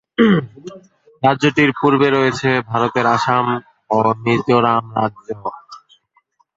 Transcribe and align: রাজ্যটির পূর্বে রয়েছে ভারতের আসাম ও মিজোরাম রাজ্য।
রাজ্যটির 1.23 1.71
পূর্বে 1.79 2.07
রয়েছে 2.09 2.49
ভারতের 2.69 3.05
আসাম 3.15 3.45
ও 3.89 3.97
মিজোরাম 4.23 4.85
রাজ্য। 4.97 5.27